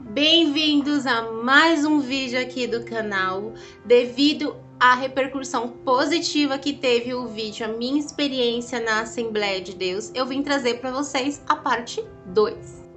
[0.00, 3.52] Bem-vindos a mais um vídeo aqui do canal.
[3.84, 10.12] Devido à repercussão positiva que teve o vídeo, a minha experiência na Assembleia de Deus,
[10.14, 12.87] eu vim trazer para vocês a parte 2.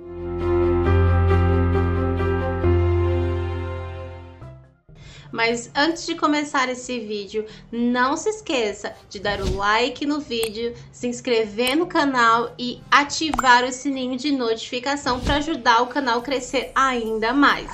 [5.31, 10.73] Mas antes de começar esse vídeo, não se esqueça de dar o like no vídeo,
[10.91, 16.21] se inscrever no canal e ativar o sininho de notificação para ajudar o canal a
[16.21, 17.69] crescer ainda mais.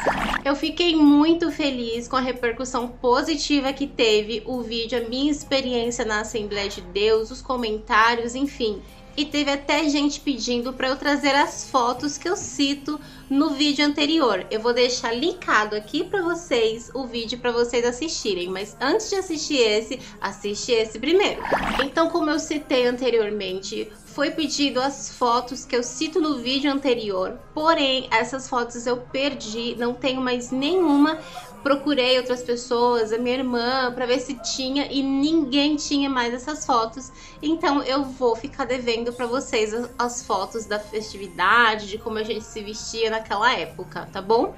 [0.45, 6.05] Eu fiquei muito feliz com a repercussão positiva que teve o vídeo, a minha experiência
[6.05, 8.81] na Assembleia de Deus, os comentários, enfim
[9.17, 13.84] e teve até gente pedindo para eu trazer as fotos que eu cito no vídeo
[13.84, 14.45] anterior.
[14.52, 19.16] Eu vou deixar linkado aqui para vocês o vídeo para vocês assistirem, mas antes de
[19.16, 21.41] assistir esse, assiste esse primeiro.
[21.84, 27.38] Então, como eu citei anteriormente, foi pedido as fotos que eu cito no vídeo anterior,
[27.53, 31.20] porém essas fotos eu perdi, não tenho mais nenhuma
[31.67, 36.65] procurei outras pessoas, a minha irmã, para ver se tinha e ninguém tinha mais essas
[36.65, 37.12] fotos.
[37.41, 42.45] Então eu vou ficar devendo para vocês as, fotos da festividade, de como a gente
[42.45, 44.55] se vestia naquela época, tá bom?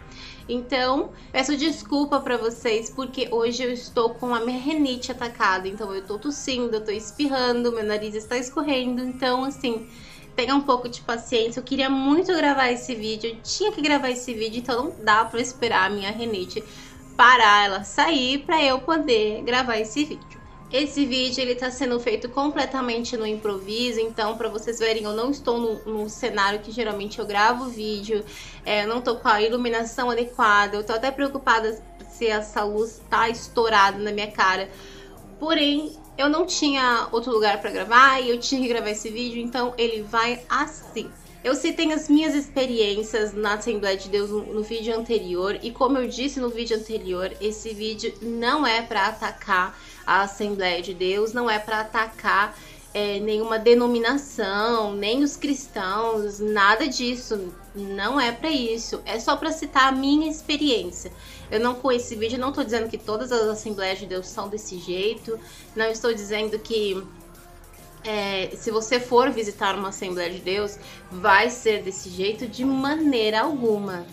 [0.50, 5.94] Então, peço desculpa para vocês porque hoje eu estou com a minha renite atacada, então
[5.94, 9.88] eu tô tossindo, eu tô espirrando, meu nariz está escorrendo, então assim,
[10.36, 11.60] tenha um pouco de paciência.
[11.60, 15.24] Eu queria muito gravar esse vídeo, eu tinha que gravar esse vídeo, então não dá
[15.24, 16.64] para esperar a minha renite
[17.16, 20.39] parar ela sair para eu poder gravar esse vídeo.
[20.72, 25.32] Esse vídeo ele tá sendo feito completamente no improviso, então para vocês verem eu não
[25.32, 28.24] estou no, no, cenário que geralmente eu gravo vídeo,
[28.64, 31.82] é, eu não tô com a iluminação adequada, eu tô até preocupada
[32.12, 34.70] se essa luz tá estourada na minha cara.
[35.40, 39.42] Porém, eu não tinha outro lugar para gravar e eu tinha que gravar esse vídeo,
[39.42, 41.10] então ele vai assim.
[41.42, 46.08] Eu citei as minhas experiências na Assembleia de Deus no, vídeo anterior e como eu
[46.08, 51.50] disse no vídeo anterior, esse vídeo não é para atacar a Assembleia de Deus, não
[51.50, 52.58] é para atacar
[52.94, 57.54] é, nenhuma denominação, nem os cristãos, nada disso.
[57.74, 59.02] Não é para isso.
[59.06, 61.12] É só para citar a minha experiência.
[61.50, 64.50] Eu não com esse vídeo não estou dizendo que todas as Assembleias de Deus são
[64.50, 65.40] desse jeito.
[65.76, 67.02] Não estou dizendo que
[68.04, 70.78] é, se você for visitar uma Assembleia de Deus,
[71.12, 74.06] vai ser desse jeito de maneira alguma.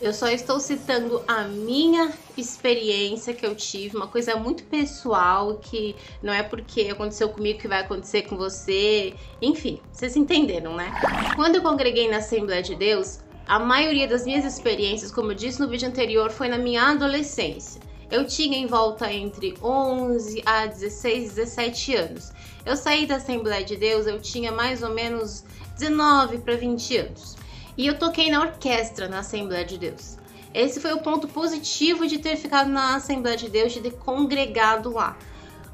[0.00, 5.94] Eu só estou citando a minha experiência que eu tive, uma coisa muito pessoal que
[6.22, 9.14] não é porque aconteceu comigo que vai acontecer com você.
[9.40, 10.92] Enfim, vocês entenderam, né?
[11.36, 15.60] Quando eu congreguei na Assembleia de Deus, a maioria das minhas experiências, como eu disse
[15.60, 17.80] no vídeo anterior, foi na minha adolescência.
[18.10, 22.32] Eu tinha em volta entre 11 a 16, 17 anos.
[22.64, 25.44] Eu saí da Assembleia de Deus, eu tinha mais ou menos
[25.78, 27.36] 19 para 20 anos.
[27.76, 30.16] E eu toquei na orquestra na Assembleia de Deus.
[30.54, 34.92] Esse foi o ponto positivo de ter ficado na Assembleia de Deus, de ter congregado
[34.92, 35.18] lá.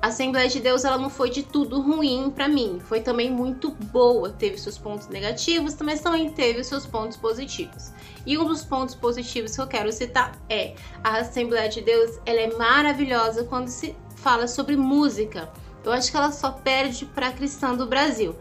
[0.02, 3.70] A Assembleia de Deus ela não foi de tudo ruim para mim, foi também muito
[3.70, 7.92] boa, teve seus pontos negativos, mas também teve seus pontos positivos.
[8.24, 10.74] E um dos pontos positivos que eu quero citar é
[11.04, 15.52] a Assembleia de Deus, ela é maravilhosa quando se fala sobre música.
[15.84, 18.34] Eu acho que ela só perde para cristã do Brasil,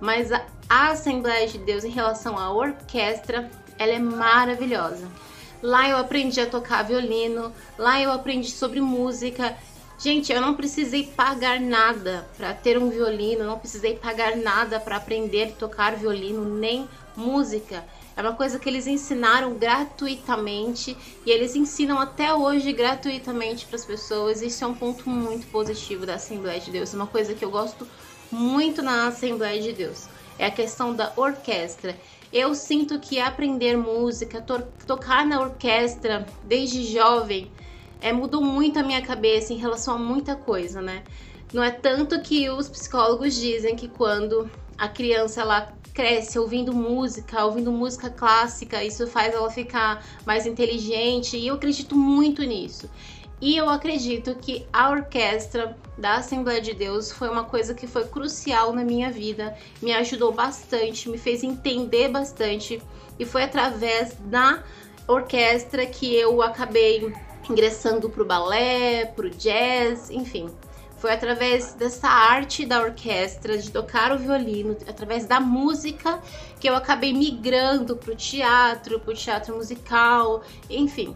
[0.00, 5.08] mas a, a Assembleia de Deus em relação à orquestra, ela é maravilhosa.
[5.62, 9.56] Lá eu aprendi a tocar violino, lá eu aprendi sobre música,
[9.98, 14.96] Gente, eu não precisei pagar nada para ter um violino, não precisei pagar nada para
[14.96, 16.86] aprender a tocar violino, nem
[17.16, 17.82] música.
[18.16, 20.96] É uma coisa que eles ensinaram gratuitamente
[21.26, 24.40] e eles ensinam até hoje gratuitamente para as pessoas.
[24.40, 27.50] Isso é um ponto muito positivo da Assembleia de Deus, é uma coisa que eu
[27.50, 27.86] gosto
[28.32, 30.08] muito na Assembleia de Deus.
[30.38, 31.94] É a questão da orquestra.
[32.32, 37.50] Eu sinto que aprender música, to tocar na orquestra desde jovem,
[38.00, 41.02] é, mudou muito a minha cabeça em relação a muita coisa, né?
[41.52, 47.44] Não é tanto que os psicólogos dizem que quando a criança ela cresce ouvindo música,
[47.44, 52.90] ouvindo música clássica, isso faz ela ficar mais inteligente, e eu acredito muito nisso.
[53.40, 58.04] E eu acredito que a orquestra da Assembleia de Deus foi uma coisa que foi
[58.04, 62.82] crucial na minha vida, me ajudou bastante, me fez entender bastante,
[63.18, 64.62] e foi através da
[65.08, 67.12] orquestra que eu acabei
[67.48, 70.50] ingressando pro balé, pro jazz, enfim.
[70.98, 76.20] Foi através dessa arte da orquestra, de tocar o violino, através da música,
[76.58, 81.14] que eu acabei migrando pro teatro, pro teatro musical, enfim.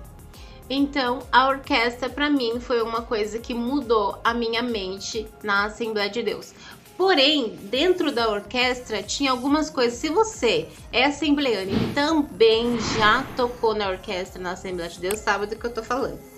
[0.69, 6.09] Então, a orquestra para mim foi uma coisa que mudou a minha mente na Assembleia
[6.09, 6.55] de Deus.
[6.97, 9.99] Porém, dentro da orquestra tinha algumas coisas.
[9.99, 15.47] Se você é assembleano e também já tocou na orquestra na Assembleia de Deus, sabe
[15.47, 16.30] do que eu tô falando.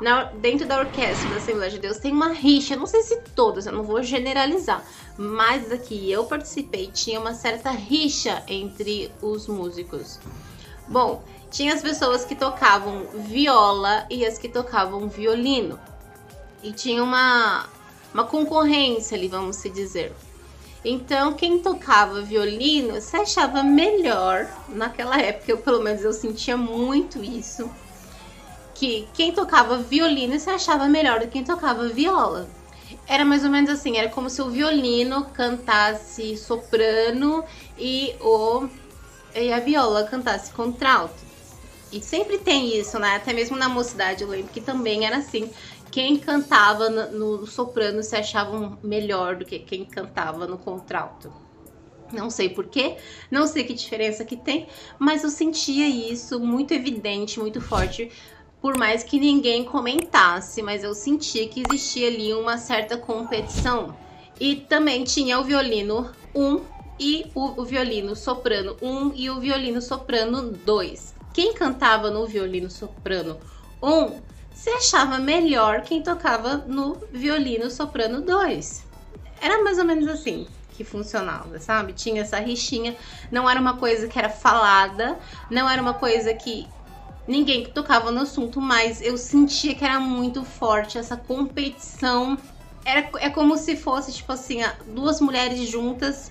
[0.00, 3.66] Na, dentro da orquestra da Assembleia de Deus tem uma rixa, não sei se todas,
[3.66, 4.84] eu não vou generalizar,
[5.16, 10.18] mas aqui eu participei, tinha uma certa rixa entre os músicos.
[10.88, 15.78] Bom, tinha as pessoas que tocavam viola e as que tocavam violino.
[16.62, 17.66] E tinha uma,
[18.12, 20.12] uma concorrência ali, vamos se dizer.
[20.84, 27.22] Então, quem tocava violino se achava melhor naquela época, eu pelo menos eu sentia muito
[27.22, 27.70] isso,
[28.74, 32.48] que quem tocava violino se achava melhor do que quem tocava viola.
[33.06, 37.44] Era mais ou menos assim, era como se o violino cantasse soprano
[37.78, 38.68] e o
[39.34, 41.32] e a viola cantasse contralto.
[41.90, 43.16] E sempre tem isso, né?
[43.16, 45.50] Até mesmo na mocidade, eu lembro que também era assim.
[45.90, 51.30] Quem cantava no, no soprano se achava melhor do que quem cantava no contralto.
[52.10, 52.96] Não sei porquê,
[53.30, 54.68] não sei que diferença que tem,
[54.98, 58.10] mas eu sentia isso muito evidente, muito forte,
[58.62, 63.96] por mais que ninguém comentasse, mas eu sentia que existia ali uma certa competição.
[64.38, 66.60] E também tinha o violino 1
[66.98, 71.12] e o, o violino soprano 1 e o violino soprano 2.
[71.34, 73.40] Quem cantava no violino soprano
[73.82, 74.20] 1
[74.54, 78.84] se achava melhor quem tocava no violino soprano 2.
[79.40, 81.92] Era mais ou menos assim que funcionava, sabe?
[81.92, 82.96] Tinha essa rixinha,
[83.30, 85.18] não era uma coisa que era falada,
[85.50, 86.66] não era uma coisa que
[87.26, 92.38] ninguém tocava no assunto, mas eu sentia que era muito forte essa competição.
[92.84, 96.30] Era, é como se fosse, tipo assim, duas mulheres juntas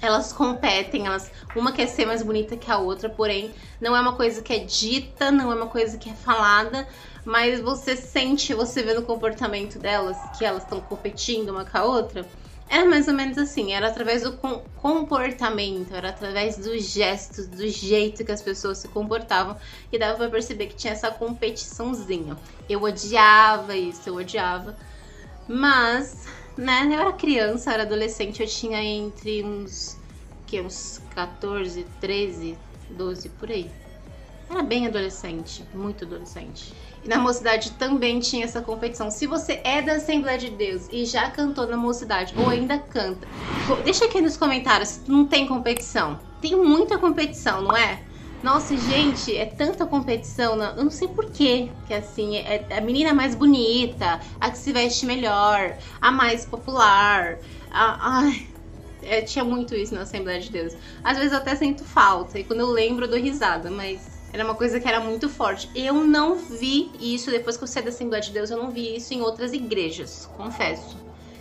[0.00, 4.14] elas competem, elas uma quer ser mais bonita que a outra, porém não é uma
[4.14, 6.86] coisa que é dita, não é uma coisa que é falada,
[7.24, 11.84] mas você sente, você vê no comportamento delas que elas estão competindo uma com a
[11.84, 12.26] outra.
[12.68, 14.36] Era mais ou menos assim, era através do
[14.76, 19.56] comportamento, era através dos gestos, do jeito que as pessoas se comportavam
[19.90, 22.36] e dava para perceber que tinha essa competiçãozinha.
[22.68, 24.76] Eu odiava isso, eu odiava.
[25.48, 26.26] Mas
[26.58, 26.88] né?
[26.88, 29.96] Eu era criança, era adolescente, eu tinha entre uns,
[30.44, 32.58] que, uns 14, 13,
[32.90, 33.70] 12, por aí.
[34.50, 36.74] Era bem adolescente, muito adolescente.
[37.08, 39.10] Na mocidade também tinha essa competição.
[39.10, 43.26] Se você é da Assembleia de Deus e já cantou na mocidade ou ainda canta,
[43.82, 46.20] deixa aqui nos comentários se não tem competição.
[46.38, 48.02] Tem muita competição, não é?
[48.42, 50.54] Nossa, gente, é tanta competição.
[50.54, 51.70] Não, eu não sei porquê.
[51.86, 56.44] Que assim, é, é a menina mais bonita, a que se veste melhor, a mais
[56.44, 57.38] popular.
[57.72, 58.30] A,
[59.02, 60.74] é, tinha muito isso na Assembleia de Deus.
[61.02, 62.38] Às vezes eu até sinto falta.
[62.38, 63.70] E quando eu lembro, eu dou risada.
[63.70, 65.70] Mas era uma coisa que era muito forte.
[65.74, 68.96] Eu não vi isso, depois que eu saí da Assembleia de Deus, eu não vi
[68.96, 70.96] isso em outras igrejas, confesso.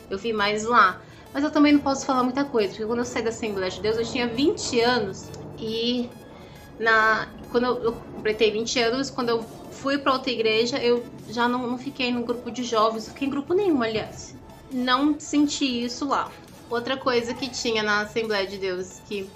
[0.10, 1.02] Eu vi mais lá.
[1.34, 3.82] Mas eu também não posso falar muita coisa, porque quando eu saí da Assembleia de
[3.82, 5.30] Deus, eu tinha 20 anos
[5.60, 6.10] e
[6.80, 11.48] na quando eu, eu completei 20 anos, quando eu fui para outra igreja, eu já
[11.48, 14.36] não, não fiquei no grupo de jovens, fiquei em grupo nenhum, aliás.
[14.72, 16.32] Não senti isso lá.
[16.70, 19.30] Outra coisa que tinha na Assembleia de Deus que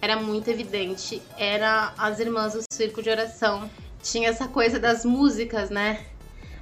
[0.00, 3.70] era muito evidente era as irmãs do círculo de oração.
[4.02, 6.04] Tinha essa coisa das músicas, né?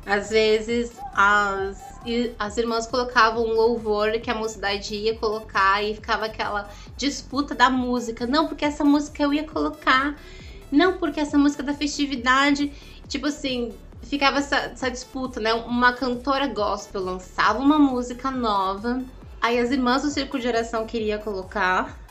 [0.06, 1.82] Às vezes as,
[2.38, 7.70] as irmãs colocavam um louvor que a mocidade ia colocar e ficava aquela disputa da
[7.70, 8.26] música.
[8.26, 10.14] Não, porque essa música eu ia colocar.
[10.70, 12.72] Não, porque essa música da festividade.
[13.08, 13.72] Tipo assim,
[14.02, 15.54] ficava essa, essa disputa, né?
[15.54, 19.02] Uma cantora gospel lançava uma música nova.
[19.40, 22.03] Aí as irmãs do Círculo de Oração queriam colocar.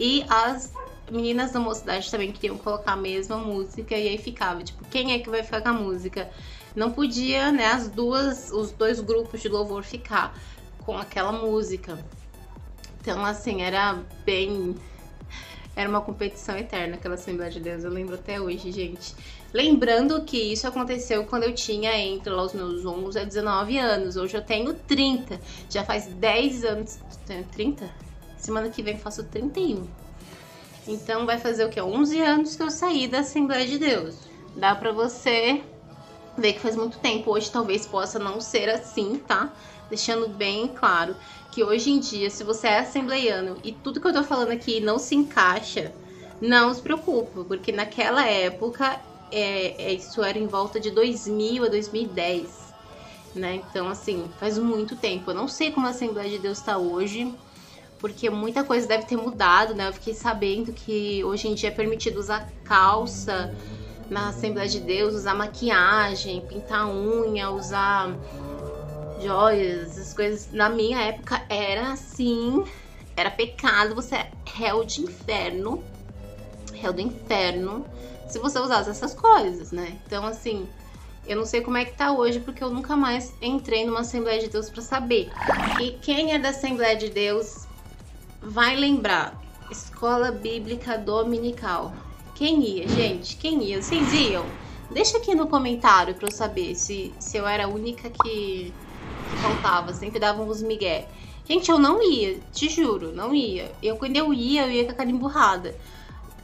[0.00, 0.72] E as
[1.08, 3.96] meninas da mocidade também queriam colocar a mesma música.
[3.96, 6.28] E aí ficava, tipo, quem é que vai ficar com a música?
[6.74, 10.36] não podia, né, as duas, os dois grupos de louvor ficar
[10.84, 11.98] com aquela música.
[13.00, 14.76] Então, assim, era bem.
[15.74, 19.14] Era uma competição eterna aquela Assembleia de Deus, eu lembro até hoje, gente.
[19.52, 24.16] Lembrando que isso aconteceu quando eu tinha entre os meus 11 a 19 anos.
[24.16, 25.40] Hoje eu tenho 30.
[25.68, 26.98] Já faz 10 anos.
[27.26, 28.09] Tenho 30?
[28.40, 29.86] Semana que vem faço 31.
[30.88, 31.80] Então vai fazer o que?
[31.80, 34.16] 11 anos que eu saí da Assembleia de Deus.
[34.56, 35.62] Dá pra você
[36.36, 37.30] vê que faz muito tempo.
[37.30, 39.52] Hoje talvez possa não ser assim, tá?
[39.90, 41.14] Deixando bem claro
[41.52, 44.80] que hoje em dia, se você é assembleiano e tudo que eu tô falando aqui
[44.80, 45.92] não se encaixa,
[46.40, 51.68] não se preocupe, porque naquela época é, é, isso era em volta de 2000 a
[51.68, 52.74] 2010,
[53.34, 53.56] né?
[53.56, 55.30] Então, assim, faz muito tempo.
[55.30, 57.34] Eu não sei como a Assembleia de Deus está hoje,
[58.00, 59.88] porque muita coisa deve ter mudado, né?
[59.88, 63.54] Eu fiquei sabendo que hoje em dia é permitido usar calça
[64.08, 68.16] na Assembleia de Deus, usar maquiagem, pintar unha, usar
[69.22, 70.48] joias, as coisas.
[70.50, 72.64] Na minha época era assim,
[73.16, 75.84] era pecado, você é réu de inferno,
[76.72, 77.84] réu do inferno,
[78.26, 79.98] se você usasse essas coisas, né?
[80.06, 80.66] Então, assim,
[81.26, 84.40] eu não sei como é que tá hoje, porque eu nunca mais entrei numa Assembleia
[84.40, 85.30] de Deus para saber.
[85.80, 87.68] E quem é da Assembleia de Deus
[88.40, 89.38] vai lembrar.
[89.70, 91.92] Escola Bíblica Dominical.
[92.34, 93.36] Quem ia, gente?
[93.36, 93.82] Quem ia?
[93.82, 94.44] Vocês iam?
[94.90, 98.72] Deixa aqui no comentário para eu saber se, se eu era a única que,
[99.30, 99.92] que faltava.
[99.92, 101.06] Sempre davam os migué.
[101.46, 103.70] Gente, eu não ia, te juro, não ia.
[103.82, 105.76] Eu, quando eu ia, eu ia com a cara emburrada.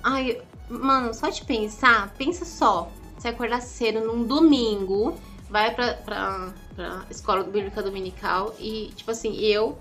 [0.03, 2.91] Ai, mano, só de pensar, pensa só.
[3.17, 5.17] Você acordar cedo num domingo,
[5.49, 9.79] vai pra, pra, pra escola bíblica dominical e, tipo assim, eu,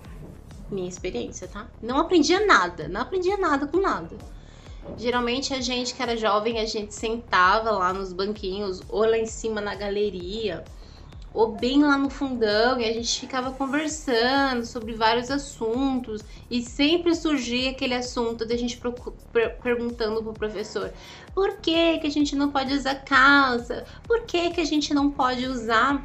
[0.70, 1.66] minha experiência, tá?
[1.82, 4.16] Não aprendia nada, não aprendia nada com nada.
[4.96, 9.26] Geralmente a gente que era jovem, a gente sentava lá nos banquinhos ou lá em
[9.26, 10.64] cima na galeria
[11.36, 17.14] ou bem lá no fundão e a gente ficava conversando sobre vários assuntos e sempre
[17.14, 18.80] surgia aquele assunto da gente
[19.62, 20.90] perguntando pro professor
[21.34, 25.10] por que que a gente não pode usar calça, por que que a gente não
[25.10, 26.02] pode usar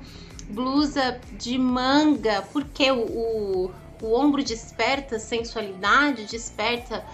[0.49, 7.05] blusa de manga, porque o, o, o ombro desperta sensualidade, desperta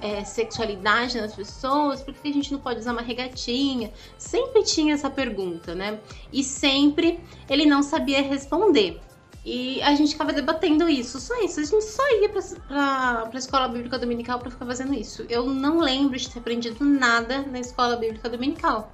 [0.00, 3.92] é, sexualidade nas pessoas, por que a gente não pode usar uma regatinha?
[4.18, 6.00] Sempre tinha essa pergunta, né?
[6.32, 9.00] E sempre ele não sabia responder.
[9.44, 11.60] E a gente ficava debatendo isso, só isso.
[11.60, 15.24] A gente só ia pra, pra escola bíblica dominical para ficar fazendo isso.
[15.28, 18.92] Eu não lembro de ter aprendido nada na escola bíblica dominical.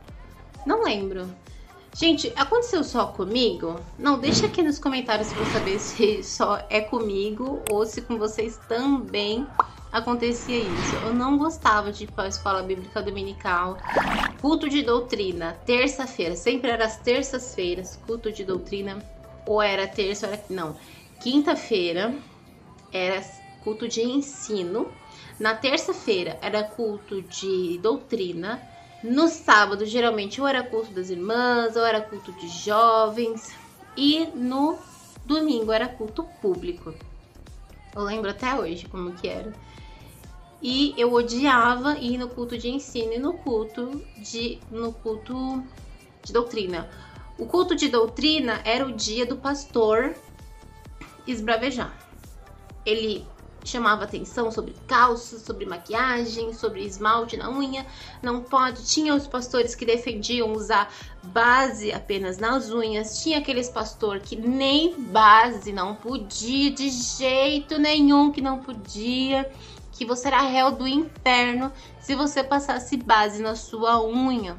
[0.65, 1.29] Não lembro.
[1.95, 3.81] Gente, aconteceu só comigo?
[3.99, 8.59] Não, deixa aqui nos comentários pra saber se só é comigo ou se com vocês
[8.69, 9.47] também
[9.93, 10.97] acontecia isso.
[11.05, 13.79] Eu não gostava de ir para a escola bíblica dominical.
[14.41, 18.99] Culto de doutrina, terça-feira, sempre era as terças-feiras, culto de doutrina,
[19.47, 20.77] ou era terça, ou era não.
[21.21, 22.15] Quinta-feira
[22.93, 23.21] era
[23.65, 24.89] culto de ensino.
[25.39, 28.61] Na terça-feira era culto de doutrina.
[29.03, 33.53] No sábado, geralmente, ou era culto das irmãs, ou era culto de jovens.
[33.97, 34.79] E no
[35.25, 36.95] domingo era culto público.
[37.95, 39.53] Eu lembro até hoje como que era.
[40.61, 45.63] E eu odiava ir no culto de ensino e no culto de no culto
[46.25, 46.89] de doutrina.
[47.39, 50.17] O culto de doutrina era o dia do pastor
[51.25, 51.97] esbravejar.
[52.85, 53.25] Ele
[53.65, 57.87] chamava atenção sobre calças, sobre maquiagem, sobre esmalte na unha.
[58.23, 58.87] Não pode.
[58.87, 63.23] Tinha os pastores que defendiam usar base apenas nas unhas.
[63.23, 69.51] Tinha aqueles pastores que nem base não podia, de jeito nenhum que não podia
[69.99, 74.57] que você era réu do inferno se você passasse base na sua unha.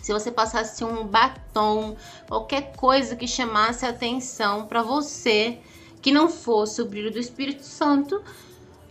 [0.00, 5.58] Se você passasse um batom, qualquer coisa que chamasse atenção para você,
[6.04, 8.22] que não fosse o brilho do Espírito Santo,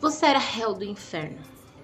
[0.01, 1.38] você era réu do inferno.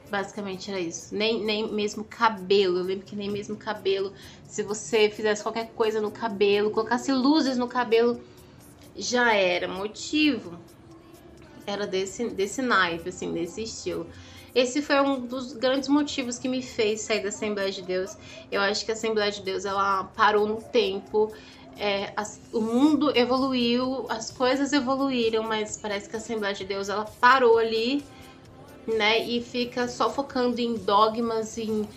[0.10, 1.14] Basicamente era isso.
[1.14, 2.80] Nem, nem mesmo cabelo.
[2.80, 4.12] Eu lembro que nem mesmo cabelo.
[4.48, 8.20] Se você fizesse qualquer coisa no cabelo, colocasse luzes no cabelo,
[8.96, 10.58] já era motivo
[11.68, 14.08] era desse, desse naipe, assim, desse estilo.
[14.56, 18.18] Esse foi um dos grandes motivos que me fez sair da Assembleia de Deus.
[18.52, 21.32] Eu acho que a Assembleia de Deus ela parou no tempo.
[21.80, 26.90] É, as, o mundo evoluiu, as coisas evoluíram, mas parece que a Assembleia de Deus
[26.90, 28.04] ela parou ali,
[28.86, 29.26] né?
[29.26, 31.88] E fica só focando em dogmas, em,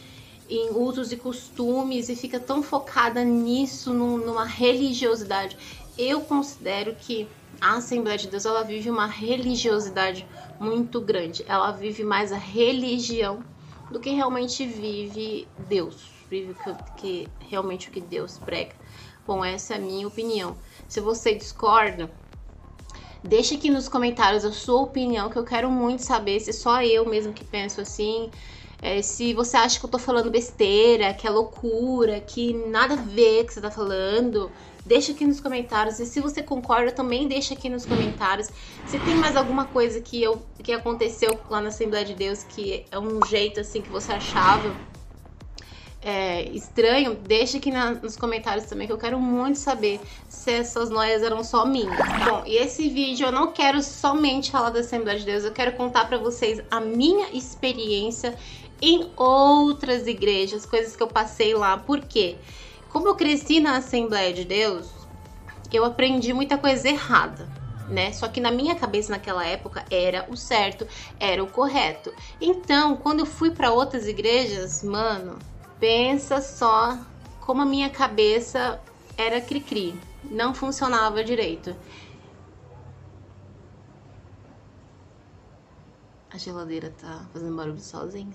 [0.49, 5.57] em usos e costumes, e fica tão focada nisso, num, numa religiosidade.
[5.99, 7.29] Eu considero que
[7.61, 10.27] a Assembleia de Deus ela vive uma religiosidade
[10.61, 11.45] muito grande.
[11.49, 13.45] Ela vive mais a religião
[13.91, 18.75] do que realmente vive Deus, vive que, que realmente o que Deus prega.
[19.25, 20.57] Bom, essa é a minha opinião.
[20.88, 22.11] Se você discorda,
[23.23, 27.09] deixe aqui nos comentários a sua opinião, que eu quero muito saber se só eu
[27.09, 28.31] mesmo que penso assim.
[28.81, 32.97] É, se você acha que eu tô falando besteira, que é loucura, que nada a
[32.97, 34.50] ver que você tá falando,
[34.85, 36.00] deixa aqui nos comentários.
[36.00, 38.49] E se você concorda, também deixa aqui nos comentários.
[38.88, 42.85] Se tem mais alguma coisa que, eu, que aconteceu lá na Assembleia de Deus que
[42.91, 44.75] é um jeito assim que você achava
[46.02, 50.90] é, estranho, deixa aqui na, nos comentários também que eu quero muito saber se essas
[50.90, 51.97] noias eram só minhas.
[52.28, 55.73] Bom, e esse vídeo eu não quero somente falar da Assembleia de Deus, eu quero
[55.73, 58.37] contar para vocês a minha experiência
[58.80, 61.76] em outras igrejas, coisas que eu passei lá.
[61.76, 62.37] Por quê?
[62.90, 64.90] Como eu cresci na Assembleia de Deus,
[65.73, 67.49] eu aprendi muita coisa errada.
[67.88, 68.12] Né?
[68.12, 70.87] Só que na minha cabeça naquela época era o certo,
[71.21, 72.12] era o correto.
[72.40, 75.38] Então, quando eu fui para outras igrejas, mano,
[75.83, 76.97] Pensa só
[77.41, 78.81] como a minha cabeça
[79.19, 79.93] era cri-cri,
[80.31, 81.75] não funcionava direito.
[86.31, 88.33] A geladeira tá fazendo barulho sozinha.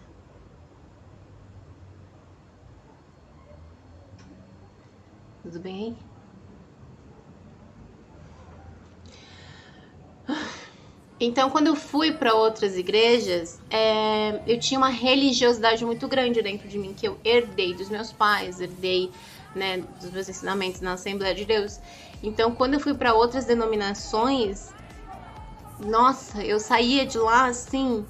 [5.42, 6.16] Tudo bem aí?
[11.19, 16.67] Então, quando eu fui para outras igrejas, é, eu tinha uma religiosidade muito grande dentro
[16.67, 19.12] de mim que eu herdei dos meus pais, herdei
[19.55, 21.79] né, dos meus ensinamentos na Assembleia de Deus.
[22.21, 24.75] Então, quando eu fui para outras denominações,
[25.79, 28.05] nossa, eu saía de lá assim,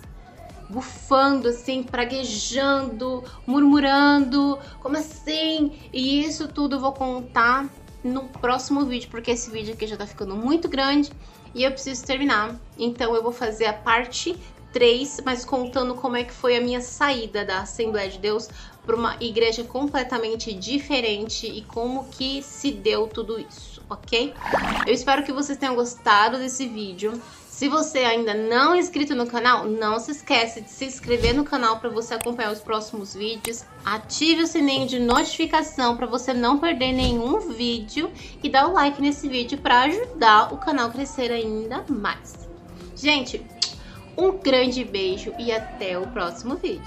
[0.70, 5.80] bufando, assim, praguejando, murmurando, como assim?
[5.94, 7.70] E isso tudo eu vou contar
[8.04, 11.10] no próximo vídeo, porque esse vídeo aqui já tá ficando muito grande
[11.58, 12.56] e eu preciso terminar.
[12.78, 14.38] Então eu vou fazer a parte
[14.72, 18.48] 3, mas contando como é que foi a minha saída da Assembleia de Deus
[18.86, 24.34] para uma igreja completamente diferente e como que se deu tudo isso, ok?
[24.86, 27.20] Eu espero que vocês tenham gostado desse vídeo.
[27.58, 31.44] Se você ainda não é inscrito no canal, não se esquece de se inscrever no
[31.44, 33.66] canal para você acompanhar os próximos vídeos.
[33.84, 38.12] Ative o sininho de notificação para você não perder nenhum vídeo
[38.44, 42.48] e dá o like nesse vídeo para ajudar o canal a crescer ainda mais.
[42.96, 43.44] Gente,
[44.16, 46.86] um grande beijo e até o próximo vídeo.